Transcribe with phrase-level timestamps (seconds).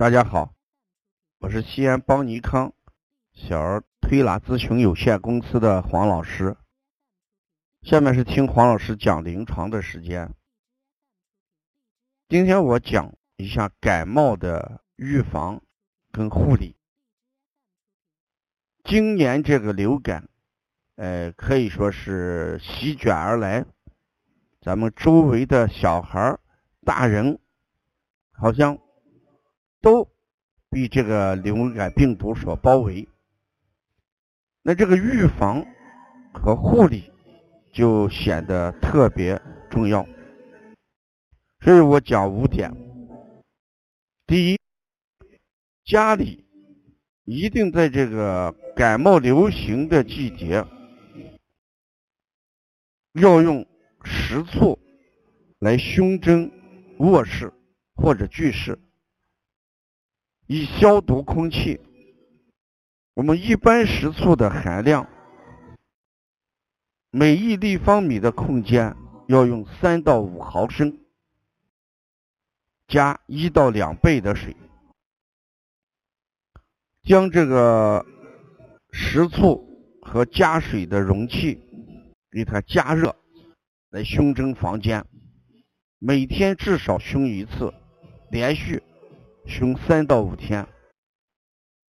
[0.00, 0.54] 大家好，
[1.40, 2.72] 我是西安邦尼康
[3.34, 6.56] 小儿推拿咨询有限公司的黄老师。
[7.82, 10.34] 下面是听黄老师讲临床的时间。
[12.30, 15.60] 今天我讲一下感冒的预防
[16.10, 16.74] 跟护理。
[18.82, 20.30] 今年这个流感，
[20.96, 23.66] 呃，可以说是席卷而来，
[24.62, 26.38] 咱们周围的小孩、
[26.86, 27.38] 大人，
[28.32, 28.78] 好像。
[29.80, 30.08] 都
[30.68, 33.08] 被这个流感病毒所包围，
[34.62, 35.66] 那这个预防
[36.32, 37.10] 和护理
[37.72, 40.06] 就显得特别重要。
[41.60, 42.70] 所以我讲五点：
[44.26, 44.58] 第一，
[45.84, 46.44] 家里
[47.24, 50.64] 一定在这个感冒流行的季节，
[53.14, 53.66] 要用
[54.04, 54.78] 食醋
[55.58, 56.50] 来熏蒸
[56.98, 57.52] 卧室
[57.94, 58.78] 或者居室。
[60.52, 61.78] 以消毒空气。
[63.14, 65.08] 我们一般食醋的含量，
[67.12, 68.96] 每一立方米的空间
[69.28, 70.98] 要用三到五毫升，
[72.88, 74.56] 加一到两倍的水，
[77.04, 78.04] 将这个
[78.90, 79.64] 食醋
[80.02, 81.62] 和加水的容器
[82.28, 83.14] 给它加热，
[83.90, 85.06] 来熏蒸房间。
[86.00, 87.72] 每天至少熏一次，
[88.32, 88.82] 连续。
[89.50, 90.64] 熏三到五天，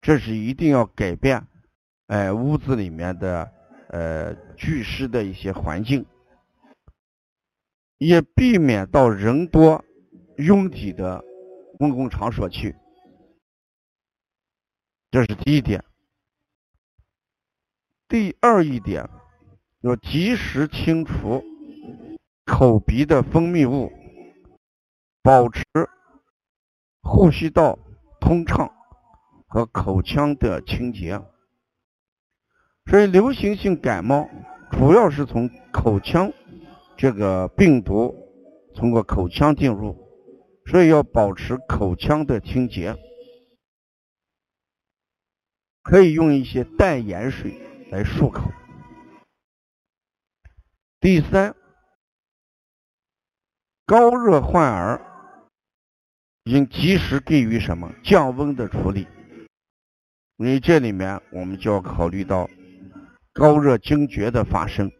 [0.00, 1.46] 这是一定要改变，
[2.08, 3.48] 哎，屋子里面的
[3.90, 6.04] 呃聚湿的一些环境，
[7.96, 9.84] 也避免到人多
[10.36, 11.24] 拥挤的
[11.78, 12.74] 公共场所去，
[15.12, 15.82] 这是第一点。
[18.08, 19.08] 第二一点，
[19.80, 21.40] 要及时清除
[22.44, 23.92] 口鼻的分泌物，
[25.22, 25.62] 保持。
[27.06, 27.78] 呼吸道
[28.18, 28.72] 通畅
[29.46, 31.20] 和口腔的清洁，
[32.86, 34.28] 所以流行性感冒
[34.72, 36.32] 主要是从口腔
[36.96, 38.14] 这个病毒
[38.74, 39.94] 通过口腔进入，
[40.66, 42.96] 所以要保持口腔的清洁，
[45.82, 47.60] 可以用一些淡盐水
[47.90, 48.50] 来漱口。
[50.98, 51.54] 第三，
[53.84, 55.13] 高热患儿。
[56.44, 59.06] 应及时给予什么降温的处理，
[60.36, 62.48] 因为这里面我们就要考虑到
[63.32, 64.92] 高热惊厥的发生，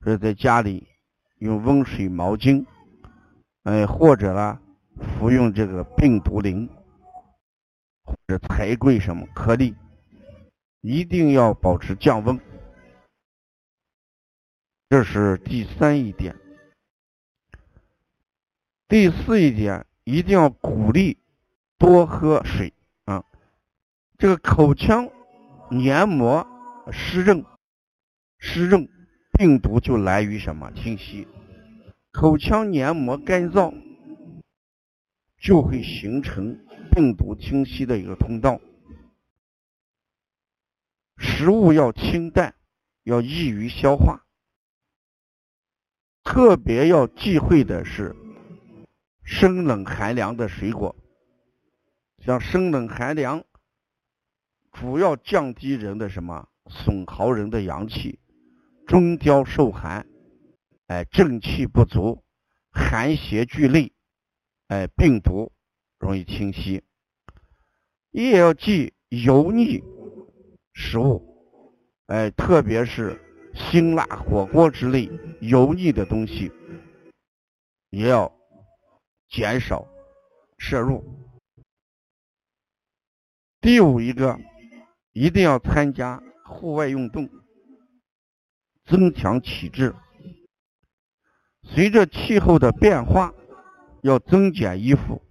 [0.00, 0.88] 所以在家里
[1.40, 2.64] 用温水毛巾，
[3.64, 4.58] 哎，或者呢
[5.18, 6.66] 服用这个病毒灵
[8.04, 9.74] 或者柴桂什么颗粒，
[10.80, 12.40] 一定要保持降温，
[14.88, 16.34] 这是第三一点。
[18.94, 21.18] 第四一点，一定要鼓励
[21.78, 22.72] 多喝水
[23.06, 23.24] 啊！
[24.16, 25.10] 这个口腔
[25.68, 26.46] 黏膜
[26.92, 27.44] 湿润，
[28.38, 28.88] 湿润
[29.32, 31.26] 病毒就来于什么侵袭？
[32.12, 33.74] 口腔黏膜干燥，
[35.38, 36.56] 就会形成
[36.92, 38.60] 病毒侵袭的一个通道。
[41.16, 42.54] 食物要清淡，
[43.02, 44.24] 要易于消化，
[46.22, 48.14] 特别要忌讳的是。
[49.24, 50.94] 生冷寒凉的水果，
[52.18, 53.42] 像生冷寒凉，
[54.70, 56.48] 主要降低人的什么？
[56.66, 58.18] 损耗人的阳气，
[58.86, 60.06] 中焦受寒，
[60.86, 62.22] 哎，正气不足，
[62.70, 63.92] 寒邪聚内，
[64.68, 65.52] 哎，病毒
[65.98, 66.82] 容易侵袭。
[68.10, 69.82] 也要忌油腻
[70.72, 71.22] 食物，
[72.06, 73.20] 哎，特别是
[73.54, 75.10] 辛辣火锅之类
[75.40, 76.52] 油腻的东西，
[77.90, 78.30] 也要。
[79.28, 79.86] 减少
[80.58, 81.04] 摄入。
[83.60, 84.38] 第五一个，
[85.12, 87.28] 一定要参加户外运动，
[88.84, 89.94] 增强体质。
[91.62, 93.32] 随着气候的变化，
[94.02, 95.22] 要增减衣服，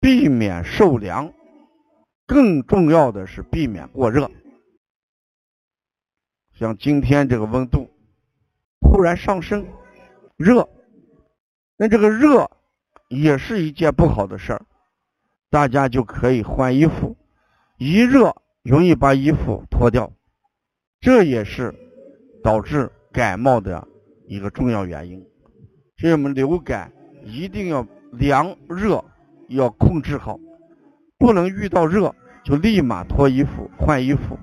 [0.00, 1.32] 避免受凉。
[2.26, 4.30] 更重要的是避免过热。
[6.54, 7.90] 像今天这个温度
[8.80, 9.66] 忽然上升，
[10.36, 10.68] 热，
[11.76, 12.50] 那这个热。
[13.08, 14.62] 也是一件不好的事儿，
[15.50, 17.16] 大家就可以换衣服，
[17.78, 20.12] 一热容易把衣服脱掉，
[21.00, 21.74] 这也是
[22.42, 23.86] 导致感冒的
[24.26, 25.24] 一个重要原因。
[25.96, 26.92] 所以我们流感
[27.24, 29.02] 一定要凉热
[29.48, 30.38] 要控制好，
[31.18, 32.14] 不能遇到热
[32.44, 34.38] 就立马脱衣服换衣服，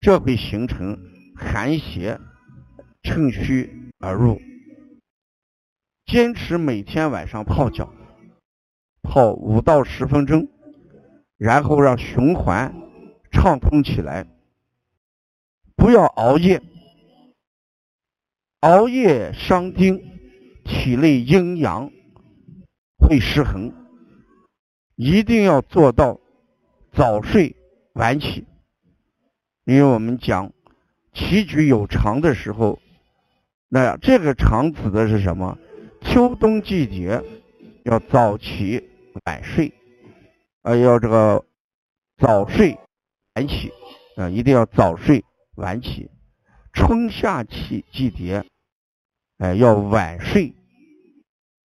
[0.00, 0.96] 这会形成
[1.36, 2.18] 寒邪
[3.02, 3.68] 趁虚
[3.98, 4.40] 而入。
[6.06, 7.92] 坚持每天晚上泡脚，
[9.02, 10.48] 泡五到十分钟，
[11.38, 12.74] 然后让循环
[13.30, 14.26] 畅通起来。
[15.76, 16.62] 不要熬夜，
[18.60, 20.02] 熬夜伤丁，
[20.64, 21.90] 体内阴阳
[22.98, 23.72] 会失衡。
[24.96, 26.20] 一定要做到
[26.92, 27.56] 早睡
[27.94, 28.44] 晚起，
[29.64, 30.52] 因为我们讲
[31.12, 32.78] 棋局有常的时候，
[33.68, 35.58] 那这个常指的是什么？
[36.12, 37.22] 秋冬季节
[37.84, 38.86] 要早起
[39.24, 39.72] 晚睡，
[40.60, 41.42] 啊，要这个
[42.18, 42.78] 早睡
[43.34, 43.72] 晚起，
[44.16, 45.24] 啊，一定要早睡。
[45.54, 46.10] 晚起，
[46.74, 48.44] 春夏季季节，
[49.38, 50.54] 哎，要晚睡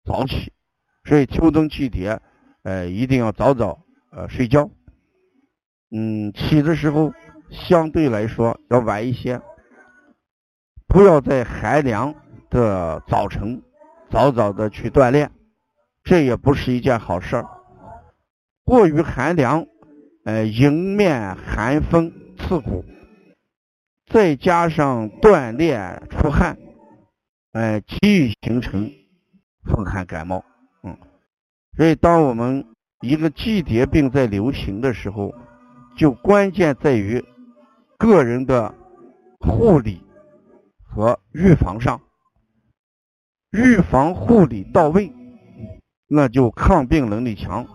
[0.03, 0.53] 早起，
[1.05, 2.21] 所以秋冬季节，
[2.61, 4.69] 呃，一定要早早呃睡觉，
[5.89, 7.11] 嗯，起的时候
[7.49, 9.41] 相对来说要晚一些，
[10.87, 12.13] 不要在寒凉
[12.51, 13.63] 的早晨
[14.15, 15.29] 早早的去锻炼，
[16.01, 17.45] 这也不是一件好事儿。
[18.63, 19.67] 过于寒凉，
[20.23, 22.85] 呃，迎面寒风刺骨。
[24.05, 26.57] 再加上锻炼出汗，
[27.51, 28.89] 哎，极易形成
[29.65, 30.45] 风寒感冒。
[30.83, 30.97] 嗯，
[31.75, 32.65] 所以当我们
[33.01, 35.33] 一个季节病在流行的时候，
[35.97, 37.21] 就关键在于
[37.97, 38.73] 个人的
[39.41, 40.01] 护理
[40.85, 41.99] 和预防上。
[43.55, 45.13] 预防护理到位，
[46.07, 47.65] 那就抗病能力强。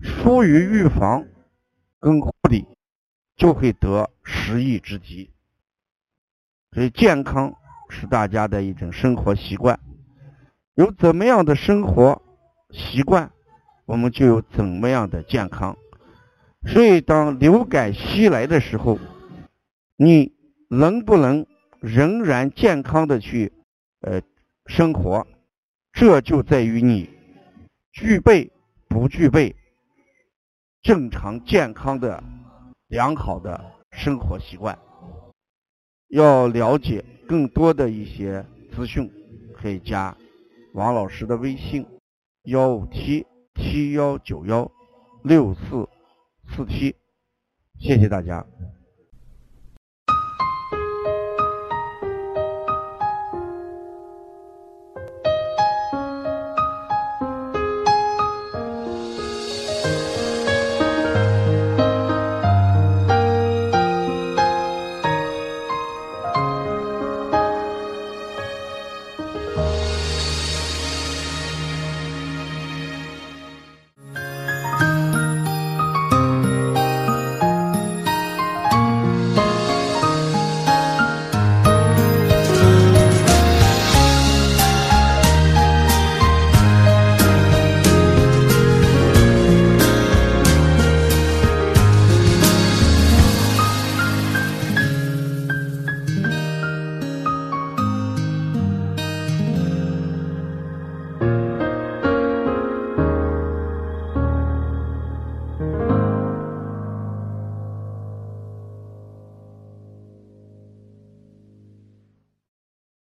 [0.00, 1.24] 疏于预防
[2.00, 2.66] 跟护理，
[3.36, 5.30] 就会得失疫之疾。
[6.72, 7.54] 所以，健康
[7.88, 9.78] 是大家的一种生活习惯。
[10.74, 12.20] 有怎么样的生活
[12.70, 13.30] 习惯，
[13.86, 15.76] 我们就有怎么样的健康。
[16.66, 18.98] 所以，当流感袭来的时候，
[19.96, 20.34] 你
[20.68, 21.46] 能不能
[21.80, 23.52] 仍然健康的去
[24.00, 24.20] 呃
[24.66, 25.26] 生活，
[25.92, 27.08] 这就在于你
[27.92, 28.50] 具备
[28.88, 29.54] 不具备
[30.82, 32.22] 正常健康的
[32.88, 34.78] 良好的生活习惯。
[36.08, 39.10] 要了解更多的一些资讯，
[39.54, 40.16] 可以加
[40.74, 41.86] 王老师的微信：
[42.44, 44.70] 幺五七七幺九幺
[45.24, 45.88] 六四
[46.48, 46.94] 四七。
[47.78, 48.46] 谢谢大家。